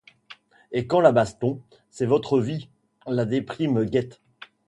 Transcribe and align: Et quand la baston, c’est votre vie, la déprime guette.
Et 0.71 0.87
quand 0.87 0.99
la 0.99 1.11
baston, 1.11 1.61
c’est 1.91 2.07
votre 2.07 2.39
vie, 2.39 2.69
la 3.05 3.25
déprime 3.25 3.85
guette. 3.85 4.19